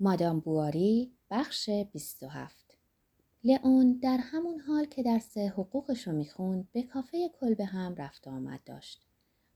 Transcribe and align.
مادام 0.00 0.40
بواری 0.40 1.12
بخش 1.30 1.70
27 1.70 2.78
لئون 3.44 3.92
در 3.92 4.16
همون 4.16 4.60
حال 4.60 4.84
که 4.84 5.02
درس 5.02 5.38
حقوقش 5.38 6.08
رو 6.08 6.12
می‌خوند 6.12 6.68
به 6.72 6.82
کافه 6.82 7.28
کلبه 7.40 7.64
هم 7.64 7.94
رفت 7.94 8.28
آمد 8.28 8.60
داشت 8.64 9.06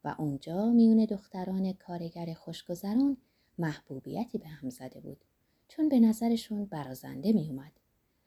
و 0.05 0.15
اونجا 0.19 0.71
میون 0.71 1.05
دختران 1.05 1.73
کارگر 1.73 2.35
خوشگذران 2.35 3.17
محبوبیتی 3.59 4.39
به 4.39 4.49
هم 4.49 4.71
زده 4.71 5.01
بود 5.01 5.25
چون 5.69 5.89
به 5.89 6.01
نظرشون 6.01 6.65
برازنده 6.65 7.33
میومد. 7.33 7.73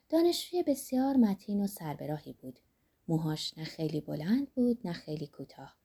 دانشجوی 0.09 0.63
بسیار 0.63 1.17
متین 1.17 1.61
و 1.63 1.67
سربراهی 1.67 2.33
بود. 2.33 2.59
موهاش 3.07 3.57
نه 3.57 3.63
خیلی 3.63 4.01
بلند 4.01 4.49
بود 4.53 4.79
نه 4.85 4.93
خیلی 4.93 5.27
کوتاه. 5.27 5.75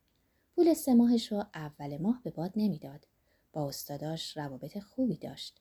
پول 0.55 0.75
سه 0.75 0.95
ماهش 0.95 1.33
رو 1.33 1.45
اول 1.55 1.99
ماه 1.99 2.21
به 2.25 2.31
باد 2.31 2.53
نمی‌داد. 2.57 3.07
با 3.53 3.69
استاداش 3.69 4.37
روابط 4.37 4.79
خوبی 4.79 5.17
داشت. 5.17 5.61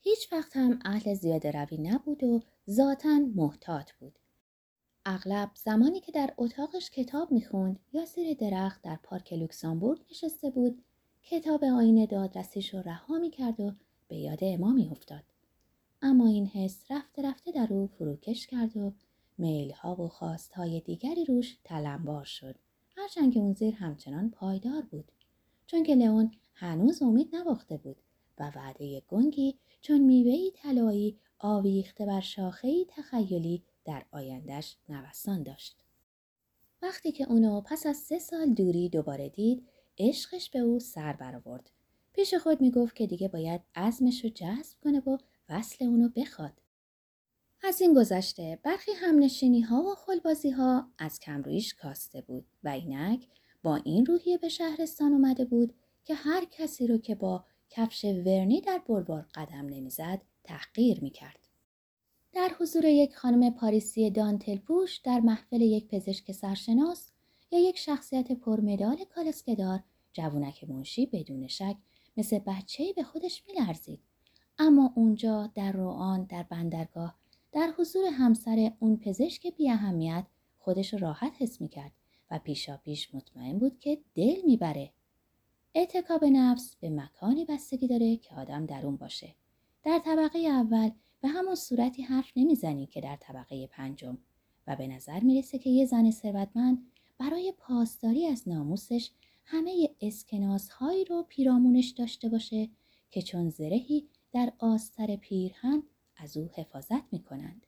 هیچ 0.00 0.32
وقت 0.32 0.56
هم 0.56 0.78
اهل 0.84 1.14
زیاده 1.14 1.50
روی 1.50 1.78
نبود 1.78 2.24
و 2.24 2.42
ذاتا 2.70 3.18
محتاط 3.34 3.92
بود. 3.92 4.18
اغلب 5.06 5.50
زمانی 5.54 6.00
که 6.00 6.12
در 6.12 6.34
اتاقش 6.36 6.90
کتاب 6.90 7.32
می‌خوند 7.32 7.80
یا 7.92 8.04
زیر 8.04 8.36
درخت 8.36 8.82
در 8.82 8.98
پارک 9.02 9.32
لوکسامبورگ 9.32 10.00
نشسته 10.10 10.50
بود 10.50 10.82
کتاب 11.22 11.64
آین 11.64 12.04
دادرسیش 12.04 12.74
رو 12.74 12.80
رها 12.80 13.18
می‌کرد 13.18 13.60
و 13.60 13.72
به 14.08 14.16
یاد 14.16 14.38
اما 14.42 14.72
میافتاد 14.72 15.24
اما 16.02 16.26
این 16.26 16.46
حس 16.46 16.90
رفته 16.90 17.22
رفته 17.22 17.52
در 17.52 17.66
او 17.70 17.86
فروکش 17.86 18.46
کرد 18.46 18.76
و 18.76 18.92
میلها 19.38 20.02
و 20.02 20.08
خواستهای 20.08 20.80
دیگری 20.80 21.24
روش 21.24 21.58
تلمبار 21.64 22.24
شد. 22.24 22.56
هرچند 22.96 23.34
که 23.34 23.40
اون 23.40 23.52
زیر 23.52 23.74
همچنان 23.74 24.30
پایدار 24.30 24.82
بود. 24.82 25.12
چون 25.66 25.82
که 25.82 25.94
لئون 25.94 26.30
هنوز 26.54 27.02
امید 27.02 27.36
نباخته 27.36 27.76
بود 27.76 27.96
و 28.38 28.52
وعده 28.54 29.02
گنگی 29.08 29.58
چون 29.80 30.00
میوهای 30.00 30.52
طلایی 30.54 31.18
آویخته 31.38 32.06
بر 32.06 32.20
شاخهای 32.20 32.86
تخیلی 32.88 33.62
در 33.84 34.04
آیندهش 34.12 34.76
نوسان 34.88 35.42
داشت. 35.42 35.84
وقتی 36.82 37.12
که 37.12 37.24
اونو 37.24 37.60
پس 37.60 37.86
از 37.86 37.96
سه 37.96 38.18
سال 38.18 38.54
دوری 38.54 38.88
دوباره 38.88 39.28
دید 39.28 39.68
عشقش 39.98 40.50
به 40.50 40.58
او 40.58 40.80
سر 40.80 41.12
برآورد 41.12 41.70
پیش 42.12 42.34
خود 42.34 42.60
می‌گفت 42.60 42.96
که 42.96 43.06
دیگه 43.06 43.28
باید 43.28 43.60
عزمش 43.74 44.24
رو 44.24 44.30
جذب 44.30 44.76
کنه 44.84 45.00
و 45.00 45.18
وصل 45.48 45.84
اونو 45.84 46.08
بخواد. 46.08 46.52
از 47.62 47.80
این 47.80 47.94
گذشته 47.94 48.58
برخی 48.62 48.92
همنشینی 48.92 49.60
ها 49.60 49.82
و 49.82 49.94
خلبازی 49.94 50.50
ها 50.50 50.88
از 50.98 51.20
کمرویش 51.20 51.74
کاسته 51.74 52.20
بود 52.20 52.46
و 52.64 52.68
اینک 52.68 53.28
با 53.62 53.76
این 53.76 54.06
روحیه 54.06 54.38
به 54.38 54.48
شهرستان 54.48 55.12
اومده 55.12 55.44
بود 55.44 55.74
که 56.04 56.14
هر 56.14 56.44
کسی 56.44 56.86
رو 56.86 56.98
که 56.98 57.14
با 57.14 57.44
کفش 57.70 58.04
ورنی 58.04 58.60
در 58.60 58.82
بلوار 58.88 59.26
قدم 59.34 59.66
نمی‌زد 59.66 60.20
تحقیر 60.44 61.00
می‌کرد. 61.00 61.48
در 62.32 62.50
حضور 62.60 62.84
یک 62.84 63.16
خانم 63.16 63.50
پاریسی 63.50 64.10
دانتل 64.10 64.56
پوش 64.56 64.96
در 64.96 65.20
محفل 65.20 65.60
یک 65.60 65.88
پزشک 65.88 66.32
سرشناس 66.32 67.10
یا 67.50 67.58
یک 67.58 67.78
شخصیت 67.78 68.32
پرمدال 68.32 69.04
کالسکدار 69.14 69.80
جوونک 70.12 70.64
منشی 70.64 71.06
بدون 71.06 71.46
شک 71.46 71.76
مثل 72.16 72.38
بچه 72.38 72.92
به 72.96 73.02
خودش 73.02 73.42
میلرزید. 73.48 74.00
اما 74.58 74.92
اونجا 74.96 75.50
در 75.54 75.72
روان 75.72 76.24
در 76.24 76.42
بندرگاه 76.42 77.14
در 77.52 77.72
حضور 77.78 78.06
همسر 78.06 78.72
اون 78.78 78.96
پزشک 78.96 79.46
بی 79.56 79.70
اهمیت 79.70 80.26
خودش 80.58 80.94
راحت 80.94 81.32
حس 81.38 81.60
می‌کرد 81.60 81.92
و 82.30 82.38
پیشا 82.38 82.76
پیش 82.76 83.14
مطمئن 83.14 83.58
بود 83.58 83.78
که 83.78 83.98
دل 84.14 84.36
می‌بره. 84.46 84.92
اعتکاب 85.78 86.24
نفس 86.24 86.76
به 86.80 86.90
مکانی 86.90 87.44
بستگی 87.44 87.88
داره 87.88 88.16
که 88.16 88.34
آدم 88.34 88.66
در 88.66 88.86
اون 88.86 88.96
باشه. 88.96 89.34
در 89.82 89.98
طبقه 90.04 90.38
اول 90.38 90.90
به 91.20 91.28
همون 91.28 91.54
صورتی 91.54 92.02
حرف 92.02 92.32
نمی‌زنی 92.36 92.86
که 92.86 93.00
در 93.00 93.16
طبقه 93.20 93.66
پنجم 93.66 94.18
و 94.66 94.76
به 94.76 94.86
نظر 94.86 95.20
می‌رسه 95.20 95.58
که 95.58 95.70
یه 95.70 95.86
زن 95.86 96.10
ثروتمند 96.10 96.86
برای 97.18 97.52
پاسداری 97.58 98.26
از 98.26 98.48
ناموسش 98.48 99.10
همه 99.44 99.90
اسکناس 100.00 100.68
هایی 100.68 101.04
رو 101.04 101.24
پیرامونش 101.28 101.88
داشته 101.90 102.28
باشه 102.28 102.68
که 103.10 103.22
چون 103.22 103.50
زرهی 103.50 104.08
در 104.32 104.52
آستر 104.58 105.16
پیرهن 105.16 105.82
از 106.16 106.36
او 106.36 106.50
حفاظت 106.54 107.12
می‌کنند. 107.12 107.66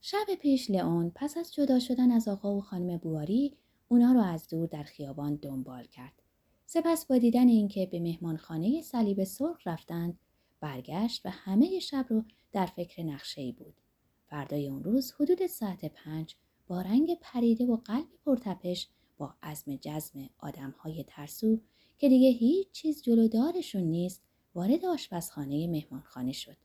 شب 0.00 0.26
پیش 0.40 0.70
لئون 0.70 1.12
پس 1.14 1.36
از 1.36 1.54
جدا 1.54 1.78
شدن 1.78 2.10
از 2.10 2.28
آقا 2.28 2.56
و 2.56 2.60
خانم 2.60 2.96
بواری 2.96 3.56
اونا 3.88 4.12
رو 4.12 4.20
از 4.20 4.48
دور 4.48 4.66
در 4.66 4.82
خیابان 4.82 5.36
دنبال 5.36 5.84
کرد. 5.84 6.25
سپس 6.68 7.06
با 7.06 7.18
دیدن 7.18 7.48
اینکه 7.48 7.86
به 7.86 8.00
مهمانخانه 8.00 8.82
صلیب 8.82 9.24
سرخ 9.24 9.66
رفتند 9.66 10.18
برگشت 10.60 11.26
و 11.26 11.30
همه 11.30 11.78
شب 11.78 12.06
رو 12.08 12.24
در 12.52 12.66
فکر 12.66 13.02
نقشه 13.02 13.40
ای 13.40 13.52
بود. 13.52 13.74
فردای 14.26 14.68
اون 14.68 14.84
روز 14.84 15.12
حدود 15.12 15.46
ساعت 15.46 15.84
پنج 15.84 16.36
با 16.66 16.80
رنگ 16.80 17.18
پریده 17.20 17.66
و 17.66 17.76
قلب 17.76 18.06
پرتپش 18.24 18.88
با 19.18 19.34
عزم 19.42 19.76
جزم 19.76 20.30
های 20.78 21.04
ترسو 21.08 21.60
که 21.98 22.08
دیگه 22.08 22.28
هیچ 22.28 22.70
چیز 22.72 23.02
جلودارشون 23.02 23.82
نیست 23.82 24.22
وارد 24.54 24.84
آشپزخانه 24.84 25.66
مهمانخانه 25.66 26.32
شد. 26.32 26.56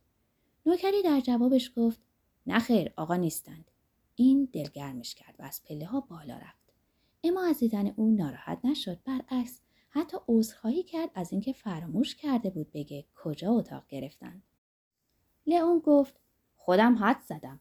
نوکری 0.66 1.02
در 1.04 1.20
جوابش 1.20 1.72
گفت 1.76 2.02
نخیر 2.48 2.94
آقا 2.98 3.16
نیستند. 3.16 3.72
این 4.16 4.50
دلگرمش 4.54 5.16
کرد 5.16 5.36
و 5.40 5.44
از 5.44 5.62
پله 5.64 5.86
ها 5.86 6.00
بالا 6.00 6.38
رفت. 6.38 6.74
اما 7.24 7.46
از 7.46 7.60
دیدن 7.60 7.88
او 7.88 8.12
ناراحت 8.12 8.60
نشد 8.64 9.00
برعکس 9.06 9.62
حتی 9.94 10.18
عذرخواهی 10.28 10.84
کرد 10.84 11.10
از 11.16 11.32
اینکه 11.32 11.54
فراموش 11.54 12.16
کرده 12.16 12.50
بود 12.50 12.72
بگه 12.72 13.06
کجا 13.16 13.52
اتاق 13.52 13.88
گرفتن. 13.88 14.44
لئون 15.48 15.80
گفت 15.80 16.20
خودم 16.56 16.96
حد 16.96 17.22
زدم. 17.28 17.60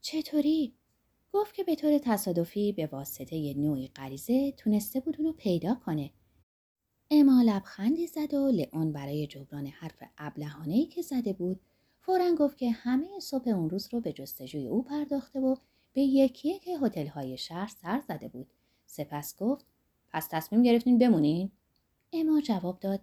چطوری؟ 0.00 0.74
گفت 1.32 1.54
که 1.54 1.64
به 1.64 1.74
طور 1.74 1.98
تصادفی 1.98 2.72
به 2.72 2.86
واسطه 2.86 3.54
نوعی 3.54 3.88
غریزه 3.88 4.52
تونسته 4.52 5.00
بود 5.00 5.16
اونو 5.18 5.32
پیدا 5.32 5.74
کنه. 5.74 6.10
اما 7.10 7.42
لبخندی 7.46 8.06
زد 8.06 8.34
و 8.34 8.48
لئون 8.48 8.92
برای 8.92 9.26
جبران 9.26 9.66
حرف 9.66 10.02
ابلهانه‌ای 10.18 10.86
که 10.86 11.02
زده 11.02 11.32
بود 11.32 11.60
فورا 12.00 12.34
گفت 12.34 12.58
که 12.58 12.70
همه 12.70 13.20
صبح 13.20 13.48
اون 13.48 13.70
روز 13.70 13.88
رو 13.92 14.00
به 14.00 14.12
جستجوی 14.12 14.66
او 14.66 14.82
پرداخته 14.82 15.40
و 15.40 15.56
به 15.92 16.00
یکی 16.00 16.58
که 16.58 16.78
هتل‌های 16.78 17.38
شهر 17.38 17.68
سر 17.68 18.00
زده 18.08 18.28
بود. 18.28 18.52
سپس 18.86 19.36
گفت 19.38 19.66
پس 20.10 20.28
تصمیم 20.30 20.62
گرفتین 20.62 20.98
بمونین؟ 20.98 21.50
اما 22.12 22.40
جواب 22.40 22.80
داد 22.80 23.00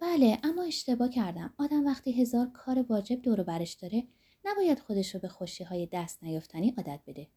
بله 0.00 0.38
اما 0.42 0.62
اشتباه 0.62 1.08
کردم. 1.08 1.54
آدم 1.58 1.86
وقتی 1.86 2.22
هزار 2.22 2.50
کار 2.50 2.86
واجب 2.88 3.22
دور 3.22 3.42
برش 3.42 3.72
داره 3.72 4.04
نباید 4.44 4.78
خودش 4.78 5.14
رو 5.14 5.20
به 5.20 5.28
خوشی 5.28 5.64
های 5.64 5.88
دست 5.92 6.24
نیافتنی 6.24 6.74
عادت 6.76 7.00
بده. 7.06 7.28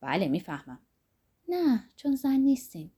بله 0.00 0.28
می‌فهمم. 0.28 0.78
نه 1.48 1.84
چون 1.96 2.14
زن 2.14 2.36
نیستیم. 2.36 2.92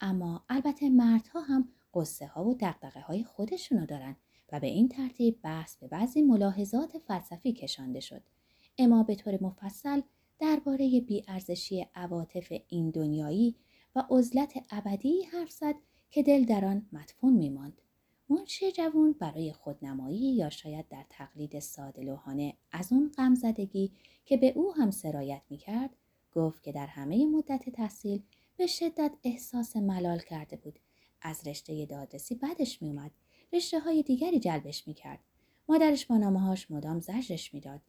اما 0.00 0.44
البته 0.48 0.90
مردها 0.90 1.40
هم 1.40 1.68
قصه 1.94 2.26
ها 2.26 2.44
و 2.44 2.54
دقدقه 2.54 3.00
های 3.00 3.24
خودشونو 3.24 3.86
دارن 3.86 4.16
و 4.52 4.60
به 4.60 4.66
این 4.66 4.88
ترتیب 4.88 5.42
بحث 5.42 5.76
به 5.76 5.88
بعضی 5.88 6.22
ملاحظات 6.22 6.98
فلسفی 6.98 7.52
کشانده 7.52 8.00
شد. 8.00 8.22
اما 8.78 9.02
به 9.02 9.14
طور 9.14 9.42
مفصل 9.42 10.00
درباره 10.38 11.00
بیارزشی 11.00 11.86
عواطف 11.94 12.52
این 12.68 12.90
دنیایی 12.90 13.56
و 13.94 14.04
عزلت 14.10 14.52
ابدی 14.70 15.22
حرف 15.22 15.50
زد 15.50 15.74
که 16.14 16.22
دل 16.22 16.44
در 16.44 16.64
آن 16.64 16.86
مدفون 16.92 17.32
میماند. 17.32 17.80
منشی 18.28 18.72
جوون 18.72 19.12
برای 19.12 19.52
خودنمایی 19.52 20.34
یا 20.34 20.50
شاید 20.50 20.88
در 20.88 21.04
تقلید 21.10 21.58
سادلوحانه 21.58 22.54
از 22.72 22.92
اون 22.92 23.12
غمزدگی 23.16 23.92
که 24.24 24.36
به 24.36 24.52
او 24.56 24.74
هم 24.74 24.90
سرایت 24.90 25.42
می‌کرد 25.50 25.90
گفت 26.32 26.62
که 26.62 26.72
در 26.72 26.86
همه 26.86 27.26
مدت 27.26 27.70
تحصیل 27.70 28.22
به 28.56 28.66
شدت 28.66 29.12
احساس 29.24 29.76
ملال 29.76 30.18
کرده 30.18 30.56
بود. 30.56 30.78
از 31.22 31.46
رشته 31.46 31.86
دادرسی 31.86 32.34
بدش 32.34 32.82
میومد 32.82 33.10
رشته 33.52 33.80
های 33.80 34.02
دیگری 34.02 34.40
جلبش 34.40 34.88
می‌کرد. 34.88 35.20
مادرش 35.68 36.06
با 36.06 36.16
نامهاش 36.16 36.70
مدام 36.70 37.00
زجرش 37.00 37.54
می‌داد. 37.54 37.80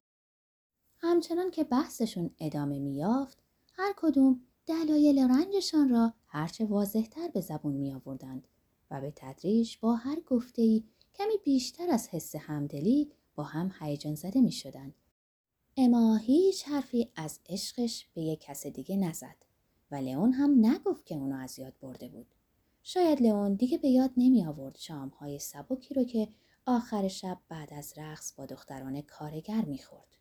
همچنان 0.97 1.51
که 1.51 1.63
بحثشون 1.63 2.29
ادامه 2.39 2.79
میافت 2.79 3.37
هر 3.73 3.93
کدوم 3.97 4.41
دلایل 4.67 5.19
رنجشان 5.19 5.89
را 5.89 6.13
هرچه 6.27 6.65
واضحتر 6.65 7.27
به 7.27 7.41
زبون 7.41 7.73
می 7.73 7.93
آوردند 7.93 8.47
و 8.91 9.01
به 9.01 9.13
تدریج 9.15 9.77
با 9.81 9.95
هر 9.95 10.19
گفته 10.19 10.83
کمی 11.15 11.37
بیشتر 11.43 11.89
از 11.89 12.07
حس 12.07 12.35
همدلی 12.35 13.11
با 13.35 13.43
هم 13.43 13.71
هیجان 13.79 14.15
زده 14.15 14.41
می 14.41 14.51
شدند. 14.51 14.93
اما 15.77 16.15
هیچ 16.15 16.67
حرفی 16.67 17.11
از 17.15 17.39
عشقش 17.49 18.07
به 18.13 18.21
یک 18.21 18.41
کس 18.41 18.67
دیگه 18.67 18.97
نزد 18.97 19.35
و 19.91 19.95
لئون 19.95 20.33
هم 20.33 20.65
نگفت 20.65 21.05
که 21.05 21.15
اونو 21.15 21.35
از 21.35 21.59
یاد 21.59 21.73
برده 21.81 22.07
بود. 22.07 22.27
شاید 22.83 23.21
لئون 23.21 23.53
دیگه 23.53 23.77
به 23.77 23.89
یاد 23.89 24.11
نمی 24.17 24.45
آورد 24.45 24.77
شامهای 24.77 25.39
سبکی 25.39 25.93
رو 25.93 26.03
که 26.03 26.27
آخر 26.65 27.07
شب 27.07 27.39
بعد 27.49 27.73
از 27.73 27.93
رقص 27.97 28.33
با 28.33 28.45
دختران 28.45 29.01
کارگر 29.01 29.65
می‌خورد. 29.65 30.14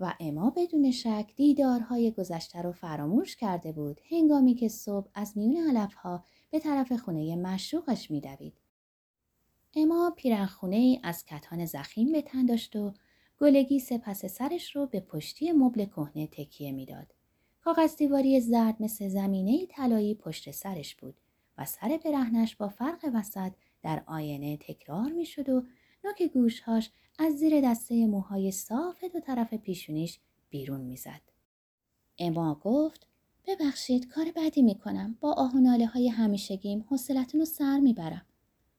و 0.00 0.14
اما 0.20 0.50
بدون 0.50 0.90
شک 0.90 1.32
دیدارهای 1.36 2.10
گذشته 2.10 2.62
رو 2.62 2.72
فراموش 2.72 3.36
کرده 3.36 3.72
بود 3.72 4.00
هنگامی 4.10 4.54
که 4.54 4.68
صبح 4.68 5.08
از 5.14 5.38
میون 5.38 5.56
علفها 5.56 6.24
به 6.50 6.58
طرف 6.58 6.92
خونه 6.92 7.36
مشروقش 7.36 8.10
میدوید 8.10 8.54
اما 9.76 10.12
پیرنخونه 10.16 10.76
ای 10.76 11.00
از 11.02 11.24
کتان 11.24 11.66
زخیم 11.66 12.12
به 12.12 12.22
تن 12.22 12.46
داشت 12.46 12.76
و 12.76 12.94
گلگی 13.40 13.80
سپس 13.80 14.26
سرش 14.26 14.76
رو 14.76 14.86
به 14.86 15.00
پشتی 15.00 15.52
مبل 15.52 15.84
کهنه 15.84 16.26
تکیه 16.26 16.72
می‌داد. 16.72 17.14
کاغذ 17.60 17.96
دیواری 17.96 18.40
زرد 18.40 18.82
مثل 18.82 19.08
زمینه 19.08 19.66
طلایی 19.66 20.14
پشت 20.14 20.50
سرش 20.50 20.94
بود 20.94 21.14
و 21.58 21.64
سر 21.64 22.00
برهنش 22.04 22.56
با 22.56 22.68
فرق 22.68 23.10
وسط 23.14 23.52
در 23.82 24.02
آینه 24.06 24.56
تکرار 24.56 25.12
می‌شد 25.12 25.48
و 25.48 25.64
نوک 26.04 26.22
گوشهاش 26.22 26.90
از 27.18 27.34
زیر 27.34 27.60
دسته 27.60 28.06
موهای 28.06 28.50
صاف 28.50 29.04
دو 29.04 29.20
طرف 29.20 29.54
پیشونیش 29.54 30.20
بیرون 30.50 30.80
می‌زد. 30.80 31.20
اما 32.18 32.54
گفت 32.54 33.06
ببخشید 33.46 34.08
کار 34.08 34.26
بدی 34.36 34.62
می‌کنم. 34.62 35.18
با 35.20 35.32
آه 35.32 35.54
و 35.54 35.58
ناله 35.58 35.86
های 35.86 36.08
همیشگیم 36.08 36.84
حوصلتون 36.88 37.40
رو 37.40 37.44
سر 37.44 37.80
می‌برم. 37.80 38.26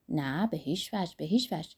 نه 0.09 0.47
به 0.47 0.57
هیچ 0.57 0.93
وجه 0.93 1.13
به 1.17 1.25
هیچ 1.25 1.53
وجه. 1.53 1.75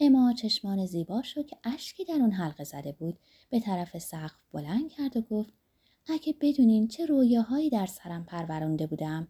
اما 0.00 0.32
چشمان 0.32 0.86
زیبا 0.86 1.22
شد 1.22 1.46
که 1.46 1.56
اشکی 1.64 2.04
در 2.04 2.14
اون 2.14 2.30
حلقه 2.30 2.64
زده 2.64 2.92
بود. 2.92 3.18
به 3.50 3.60
طرف 3.60 3.98
سقف 3.98 4.40
بلند 4.52 4.90
کرد 4.90 5.16
و 5.16 5.20
گفت 5.20 5.52
اگه 6.06 6.34
بدونین 6.40 6.88
چه 6.88 7.06
رویاهایی 7.06 7.70
در 7.70 7.86
سرم 7.86 8.24
پرورانده 8.24 8.86
بودم. 8.86 9.28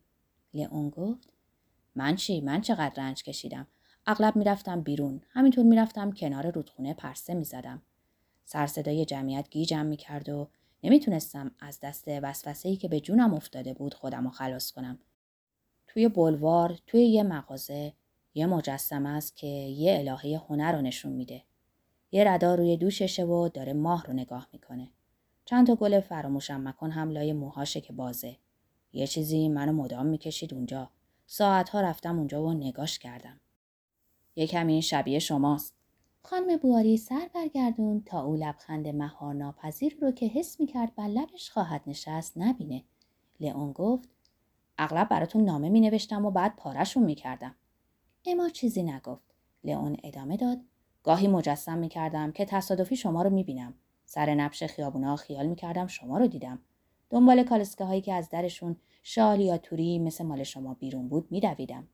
لئون 0.55 0.91
گفت 0.91 1.29
من 1.95 2.17
چی؟ 2.17 2.41
من 2.41 2.61
چقدر 2.61 2.95
رنج 2.97 3.23
کشیدم؟ 3.23 3.67
اغلب 4.11 4.37
می‌رفتم 4.37 4.81
بیرون 4.81 5.21
همینطور 5.31 5.65
می‌رفتم 5.65 6.12
کنار 6.12 6.51
رودخونه 6.51 6.95
پرسه 6.95 7.35
می‌زدم 7.35 7.83
سرصدای 8.45 9.05
جمعیت 9.05 9.51
گیجم 9.51 9.87
می‌کرد 9.87 10.29
و 10.29 10.49
نمی‌تونستم 10.83 11.51
از 11.61 11.81
دست 11.81 12.05
وسوسه 12.09 12.77
که 12.77 12.89
به 12.89 13.01
جونم 13.01 13.35
افتاده 13.35 13.75
بود 13.75 13.95
خودم 13.95 14.25
رو 14.25 14.31
خلاص 14.31 14.73
کنم 14.73 14.99
توی 15.87 16.09
بلوار 16.09 16.79
توی 16.87 17.05
یه 17.07 17.23
مغازه 17.23 17.93
یه 18.35 18.47
مجسمه 18.47 19.09
است 19.09 19.37
که 19.37 19.47
یه 19.47 19.99
الهه 19.99 20.43
هنر 20.49 20.73
رو 20.73 20.83
نشون 20.83 21.12
میده. 21.12 21.43
یه 22.12 22.25
ردا 22.25 22.55
روی 22.55 22.77
دوششه 22.77 23.25
و 23.25 23.49
داره 23.49 23.73
ماه 23.73 24.05
رو 24.07 24.12
نگاه 24.12 24.49
می‌کنه. 24.53 24.91
چند 25.45 25.67
تا 25.67 25.75
گل 25.75 26.01
فراموشم 26.01 26.69
مکن 26.69 26.91
هم 26.91 27.11
لای 27.11 27.33
موهاشه 27.33 27.81
که 27.81 27.93
بازه. 27.93 28.37
یه 28.93 29.07
چیزی 29.07 29.49
منو 29.49 29.73
مدام 29.73 30.07
می‌کشید 30.07 30.55
اونجا. 30.55 30.91
ساعتها 31.27 31.81
رفتم 31.81 32.19
اونجا 32.19 32.43
و 32.43 32.53
نگاش 32.53 32.99
کردم. 32.99 33.41
یه 34.37 34.47
کمی 34.47 34.82
شبیه 34.82 35.19
شماست. 35.19 35.75
خانم 36.23 36.56
بواری 36.56 36.97
سر 36.97 37.31
برگردون 37.35 38.03
تا 38.06 38.23
او 38.23 38.37
لبخند 38.37 38.88
مهار 38.88 39.35
ناپذیر 39.35 39.99
رو 40.00 40.11
که 40.11 40.27
حس 40.27 40.61
می‌کرد 40.61 40.94
بر 40.94 41.09
لبش 41.09 41.50
خواهد 41.50 41.82
نشست 41.87 42.38
نبینه. 42.38 42.85
لئون 43.41 43.73
گفت 43.73 44.09
اغلب 44.79 45.09
براتون 45.09 45.44
نامه 45.44 45.69
می 45.69 45.81
نوشتم 45.81 46.25
و 46.27 46.31
بعد 46.31 46.56
پارشون 46.56 47.03
می 47.03 47.15
کردم. 47.15 47.55
اما 48.27 48.49
چیزی 48.49 48.82
نگفت. 48.82 49.35
لئون 49.65 49.97
ادامه 50.05 50.37
داد. 50.37 50.59
گاهی 51.03 51.29
مجسم 51.29 51.79
می 51.79 51.88
کردم 51.88 52.33
که 52.33 52.44
تصادفی 52.44 52.97
شما 52.97 53.23
رو 53.23 53.31
می 53.31 53.44
بینم. 53.44 53.75
سر 54.05 54.35
نبش 54.35 54.62
خیابونا 54.62 55.17
خیال 55.17 55.47
می 55.47 55.56
کردم 55.56 55.87
شما 55.87 56.19
رو 56.19 56.26
دیدم. 56.26 56.59
دنبال 57.11 57.43
کالسکه 57.43 57.85
هایی 57.85 58.00
که 58.00 58.15
از 58.15 58.29
درشون 58.29 58.76
شال 59.03 59.41
یا 59.41 59.59
توری 59.59 59.99
مثل 59.99 60.25
مال 60.25 60.43
شما 60.43 60.75
بیرون 60.75 61.09
بود 61.09 61.33
می 61.33 61.41
دویدم. 61.41 61.88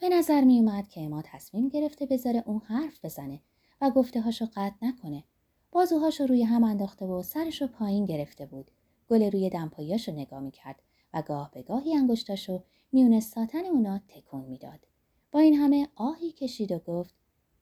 به 0.00 0.08
نظر 0.08 0.44
می 0.44 0.58
اومد 0.58 0.88
که 0.88 1.00
اما 1.00 1.22
تصمیم 1.22 1.68
گرفته 1.68 2.06
بذاره 2.06 2.42
اون 2.46 2.58
حرف 2.58 3.04
بزنه 3.04 3.40
و 3.80 3.90
گفته 3.90 4.20
هاشو 4.20 4.46
قطع 4.56 4.76
نکنه. 4.82 5.24
بازوهاشو 5.72 6.26
روی 6.26 6.42
هم 6.42 6.64
انداخته 6.64 7.04
و 7.04 7.22
سرشو 7.22 7.66
پایین 7.66 8.04
گرفته 8.04 8.46
بود. 8.46 8.70
گل 9.08 9.30
روی 9.30 9.50
دمپاییاشو 9.50 10.12
نگاه 10.12 10.40
می 10.40 10.50
کرد 10.50 10.82
و 11.14 11.22
گاه 11.22 11.50
به 11.50 11.62
گاهی 11.62 11.94
انگشتاشو 11.96 12.62
میون 12.92 13.20
ساتن 13.20 13.64
اونا 13.64 14.00
تکون 14.08 14.44
می‌داد. 14.44 14.86
با 15.32 15.40
این 15.40 15.54
همه 15.54 15.88
آهی 15.94 16.32
کشید 16.32 16.72
و 16.72 16.78
گفت 16.78 17.14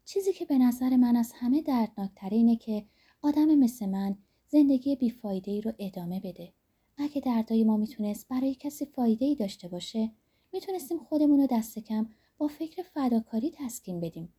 چیزی 0.05 0.33
که 0.33 0.45
به 0.45 0.59
نظر 0.59 0.97
من 0.97 1.17
از 1.17 1.33
همه 1.35 1.63
دردناکتر 1.63 2.29
اینه 2.31 2.57
که 2.57 2.85
آدم 3.23 3.55
مثل 3.55 3.87
من 3.87 4.17
زندگی 4.49 4.97
بیفایده 4.97 5.51
ای 5.51 5.61
رو 5.61 5.73
ادامه 5.79 6.21
بده. 6.21 6.53
اگه 6.99 7.21
دردای 7.21 7.65
ما 7.65 7.77
می‌تونست 7.77 8.29
برای 8.29 8.55
کسی 8.55 8.85
فایده 8.85 9.25
ای 9.25 9.35
داشته 9.35 9.69
باشه 9.69 10.11
می‌تونستیم 10.53 10.99
خودمون 10.99 11.41
رو 11.41 11.47
دست 11.51 11.79
کم 11.79 12.09
با 12.39 12.49
فکر 12.49 12.83
فداکاری 12.83 13.51
تسکین 13.51 14.01
بدیم. 14.01 14.33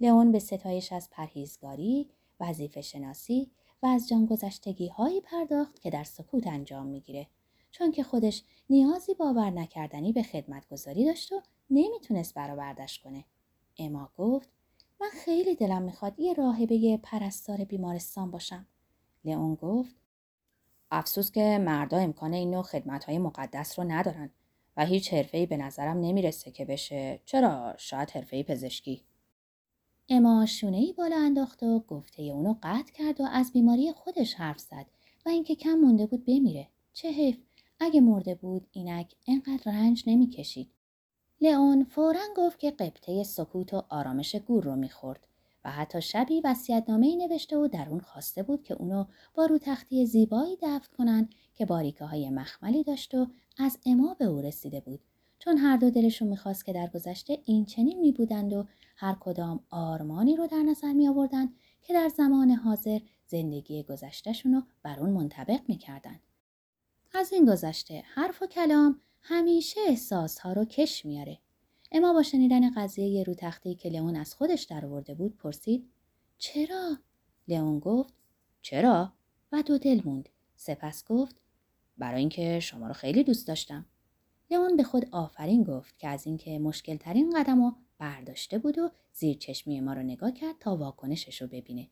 لئون 0.00 0.32
به 0.32 0.38
ستایش 0.38 0.92
از 0.92 1.10
پرهیزگاری، 1.10 2.10
وظیفه 2.40 2.80
شناسی 2.80 3.50
و 3.82 3.86
از 3.86 4.08
جانگذشتگی 4.08 4.88
هایی 4.88 5.20
پرداخت 5.20 5.80
که 5.80 5.90
در 5.90 6.04
سکوت 6.04 6.46
انجام 6.46 6.86
می‌گیره 6.86 7.26
چون 7.70 7.90
که 7.92 8.02
خودش 8.02 8.42
نیازی 8.70 9.14
باور 9.14 9.50
نکردنی 9.50 10.12
به 10.12 10.22
خدمتگذاری 10.22 11.04
داشت 11.04 11.32
و 11.32 11.42
نمی‌تونست 11.70 12.34
برآوردش 12.34 12.98
کنه. 12.98 13.24
اما 13.78 14.10
گفت 14.18 14.48
من 15.00 15.08
خیلی 15.24 15.54
دلم 15.54 15.82
می‌خواد 15.82 16.20
یه 16.20 16.32
راهبه 16.32 16.96
پرستار 17.02 17.64
بیمارستان 17.64 18.30
باشم. 18.30 18.66
لئون 19.24 19.54
گفت 19.54 19.94
افسوس 20.90 21.30
که 21.30 21.58
مردا 21.58 21.96
امکان 21.96 22.32
این 22.32 22.50
نوع 22.50 22.62
خدمتهای 22.62 23.18
مقدس 23.18 23.78
رو 23.78 23.84
ندارن 23.84 24.30
و 24.76 24.86
هیچ 24.86 25.14
حرفه‌ای 25.14 25.46
به 25.46 25.56
نظرم 25.56 26.00
نمی‌رسه 26.00 26.50
که 26.50 26.64
بشه. 26.64 27.20
چرا؟ 27.24 27.74
شاید 27.78 28.10
حرفه 28.10 28.42
پزشکی. 28.42 29.02
اما 30.08 30.46
شونه 30.46 30.92
بالا 30.92 31.16
انداخت 31.16 31.62
و 31.62 31.80
گفته 31.80 32.22
اونو 32.22 32.54
قطع 32.62 32.92
کرد 32.92 33.20
و 33.20 33.24
از 33.32 33.52
بیماری 33.52 33.92
خودش 33.92 34.34
حرف 34.34 34.58
زد 34.58 34.86
و 35.26 35.28
اینکه 35.28 35.54
کم 35.54 35.74
مونده 35.74 36.06
بود 36.06 36.24
بمیره. 36.24 36.68
چه 36.92 37.08
حیف. 37.08 37.38
اگه 37.80 38.00
مرده 38.00 38.34
بود 38.34 38.66
اینک 38.72 39.14
انقدر 39.28 39.72
رنج 39.72 40.04
نمی‌کشید. 40.06 40.70
لئون 41.40 41.84
فورا 41.84 42.20
گفت 42.36 42.58
که 42.58 42.70
قبطه 42.70 43.22
سکوت 43.22 43.74
و 43.74 43.82
آرامش 43.88 44.36
گور 44.36 44.64
رو 44.64 44.76
می‌خورد. 44.76 45.28
و 45.64 45.70
حتی 45.70 46.02
شبی 46.02 46.40
وصیت‌نامه 46.40 47.06
ای 47.06 47.16
نوشته 47.16 47.56
و 47.56 47.68
در 47.68 47.88
اون 47.88 48.00
خواسته 48.00 48.42
بود 48.42 48.62
که 48.62 48.74
اونو 48.74 49.04
با 49.34 49.46
رو 49.46 49.58
تختی 49.58 50.06
زیبایی 50.06 50.56
دفن 50.62 50.96
کنن 50.96 51.28
که 51.54 51.66
باریکه 51.66 52.04
های 52.04 52.30
مخملی 52.30 52.84
داشت 52.84 53.14
و 53.14 53.26
از 53.58 53.78
اما 53.86 54.14
به 54.14 54.24
او 54.24 54.40
رسیده 54.40 54.80
بود 54.80 55.00
چون 55.38 55.58
هر 55.58 55.76
دو 55.76 55.90
دلشون 55.90 56.28
می‌خواست 56.28 56.64
که 56.64 56.72
در 56.72 56.86
گذشته 56.86 57.38
این 57.44 57.64
چنین 57.64 58.00
می 58.00 58.12
بودند 58.12 58.52
و 58.52 58.66
هر 58.96 59.16
کدام 59.20 59.60
آرمانی 59.70 60.36
رو 60.36 60.46
در 60.46 60.62
نظر 60.62 60.92
می 60.92 61.08
آوردن 61.08 61.48
که 61.82 61.92
در 61.92 62.08
زمان 62.08 62.50
حاضر 62.50 62.98
زندگی 63.26 63.82
گذشتهشون 63.82 64.54
رو 64.54 64.62
بر 64.82 65.00
اون 65.00 65.10
منطبق 65.10 65.60
می‌کردند. 65.68 66.20
از 67.14 67.32
این 67.32 67.46
گذشته 67.46 68.02
حرف 68.14 68.42
و 68.42 68.46
کلام 68.46 69.00
همیشه 69.22 69.80
احساسها 69.88 70.52
رو 70.52 70.64
کش 70.64 71.04
میاره. 71.06 71.38
اما 71.96 72.12
با 72.12 72.22
شنیدن 72.22 72.70
قضیه 72.70 73.22
رو 73.22 73.34
تختی 73.34 73.74
که 73.74 73.88
لئون 73.88 74.16
از 74.16 74.34
خودش 74.34 74.62
درآورده 74.62 75.14
بود 75.14 75.36
پرسید 75.36 75.90
چرا؟ 76.38 76.96
لئون 77.48 77.78
گفت 77.78 78.14
چرا؟ 78.62 79.12
و 79.52 79.62
دو 79.62 79.78
دل 79.78 80.00
موند. 80.04 80.28
سپس 80.56 81.04
گفت 81.04 81.36
برای 81.98 82.20
اینکه 82.20 82.60
شما 82.60 82.86
رو 82.86 82.92
خیلی 82.92 83.24
دوست 83.24 83.48
داشتم. 83.48 83.86
لئون 84.50 84.76
به 84.76 84.82
خود 84.82 85.08
آفرین 85.12 85.62
گفت 85.62 85.98
که 85.98 86.08
از 86.08 86.26
اینکه 86.26 86.58
مشکل 86.58 86.96
ترین 86.96 87.42
قدم 87.42 87.64
رو 87.64 87.72
برداشته 87.98 88.58
بود 88.58 88.78
و 88.78 88.90
زیر 89.12 89.36
چشمی 89.36 89.80
ما 89.80 89.92
رو 89.92 90.02
نگاه 90.02 90.32
کرد 90.32 90.58
تا 90.60 90.76
واکنشش 90.76 91.42
رو 91.42 91.48
ببینه. 91.48 91.88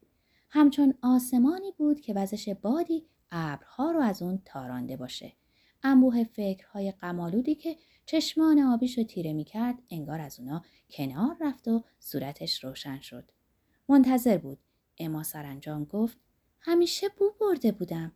همچون 0.50 0.94
آسمانی 1.02 1.72
بود 1.78 2.00
که 2.00 2.14
وزش 2.14 2.48
بادی 2.48 3.06
ابرها 3.30 3.90
رو 3.90 4.00
از 4.00 4.22
اون 4.22 4.42
تارانده 4.44 4.96
باشه. 4.96 5.32
انبوه 5.82 6.24
فکرهای 6.24 6.92
قمالودی 6.92 7.54
که 7.54 7.76
چشمان 8.06 8.58
آبیش 8.58 8.98
رو 8.98 9.04
تیره 9.04 9.32
می 9.32 9.44
کرد 9.44 9.82
انگار 9.90 10.20
از 10.20 10.40
اونا 10.40 10.62
کنار 10.90 11.36
رفت 11.40 11.68
و 11.68 11.84
صورتش 11.98 12.64
روشن 12.64 13.00
شد. 13.00 13.30
منتظر 13.88 14.38
بود. 14.38 14.58
اما 14.98 15.22
سرانجام 15.22 15.84
گفت 15.84 16.18
همیشه 16.60 17.08
بو 17.08 17.24
برده 17.40 17.72
بودم. 17.72 18.12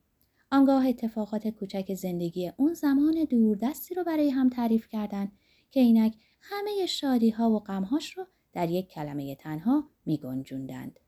آنگاه 0.53 0.87
اتفاقات 0.87 1.49
کوچک 1.49 1.95
زندگی 1.95 2.53
اون 2.57 2.75
زمان 2.75 3.25
دوردستی 3.25 3.95
رو 3.95 4.05
برای 4.05 4.31
هم 4.31 4.49
تعریف 4.49 4.89
کردند 4.89 5.33
که 5.71 5.81
اینک 5.81 6.17
همه 6.41 6.87
شادی 6.87 7.31
ها 7.31 7.51
و 7.51 7.59
غمهاش 7.59 8.19
رو 8.19 8.27
در 8.53 8.71
یک 8.71 8.89
کلمه 8.89 9.35
تنها 9.35 9.91
می 10.07 10.19
گنجوندند. 10.19 11.01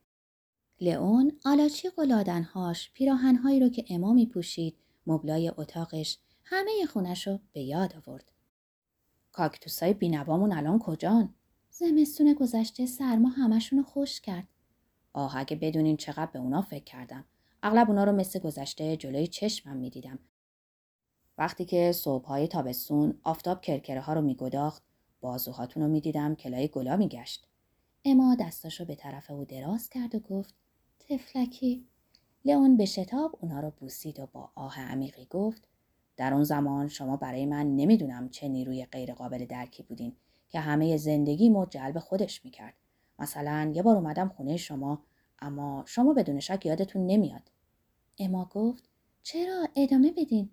لئون 0.81 1.33
آلاچی 1.45 1.89
قلادنهاش 1.89 2.91
پیراهنهایی 2.93 3.61
رو 3.61 3.69
که 3.69 3.85
اما 3.91 4.13
می 4.13 4.27
پوشید 4.27 4.77
مبلای 5.07 5.53
اتاقش 5.57 6.19
همه 6.45 6.87
خونش 6.89 7.27
رو 7.27 7.41
به 7.53 7.61
یاد 7.61 7.95
آورد. 7.97 8.33
کاکتوسای 9.39 9.95
بینوامون 9.95 10.53
الان 10.53 10.79
کجان؟ 10.79 11.35
زمستون 11.71 12.35
گذشته 12.35 12.87
سرما 12.87 13.29
همشون 13.29 13.79
رو 13.79 13.85
خوش 13.85 14.21
کرد. 14.21 14.49
آه 15.13 15.37
اگه 15.37 15.57
بدونین 15.57 15.97
چقدر 15.97 16.31
به 16.33 16.39
اونا 16.39 16.63
فکر 16.63 16.85
کردم. 16.85 17.25
اغلب 17.63 17.89
اونا 17.89 18.05
رو 18.05 18.13
مثل 18.13 18.39
گذشته 18.39 18.97
جلوی 18.97 19.27
چشمم 19.27 19.77
می‌دیدم. 19.77 20.19
وقتی 21.39 21.65
که 21.65 21.93
صبحهای 21.93 22.49
تابستون 22.49 23.21
آفتاب 23.25 23.61
کرکره 23.61 24.01
ها 24.01 24.13
رو 24.13 24.21
میگداخت 24.21 24.83
بازوهاتون 25.21 25.83
رو 25.83 25.89
می‌دیدم 25.89 26.35
کلای 26.35 26.69
گلا 26.69 26.97
میگشت. 26.97 27.47
اما 28.05 28.37
دستاشو 28.41 28.85
به 28.85 28.95
طرف 28.95 29.31
او 29.31 29.45
دراز 29.45 29.89
کرد 29.89 30.15
و 30.15 30.19
گفت 30.19 30.55
تفلکی 30.99 31.87
لئون 32.45 32.77
به 32.77 32.85
شتاب 32.85 33.39
اونا 33.41 33.61
رو 33.61 33.71
بوسید 33.71 34.21
و 34.21 34.27
با 34.27 34.51
آه 34.55 34.81
عمیقی 34.81 35.27
گفت 35.31 35.69
در 36.19 36.35
اون 36.35 36.45
زمان 36.45 36.89
شما 36.89 37.17
برای 37.17 37.47
من 37.47 37.77
نمی‌دونم 37.77 38.29
چه 38.29 38.49
نیروی 38.49 38.85
غیرقابل 38.85 39.45
درکی 39.45 39.83
بودین 39.83 40.17
که 40.49 40.61
همه 40.61 40.97
زندگی 40.97 41.49
مو 41.49 41.67
جلب 41.67 41.99
خودش 41.99 42.45
می‌کرد. 42.45 42.75
مثلا 43.19 43.73
یه 43.75 43.83
بار 43.83 43.97
اومدم 43.97 44.29
خونه 44.29 44.57
شما 44.57 45.05
اما 45.39 45.85
شما 45.87 46.15
بدون 46.15 46.41
شک 46.41 46.67
یادتون 46.67 47.07
نمیاد. 47.07 47.51
اما 48.19 48.45
گفت 48.45 48.89
چرا 49.23 49.69
ادامه 49.77 50.13
بدین؟ 50.17 50.51